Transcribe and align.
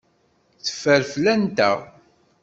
Teffer 0.65 1.01
fell-anteɣ. 1.11 1.77